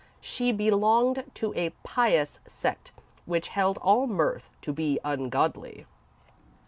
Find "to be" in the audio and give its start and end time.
4.63-4.97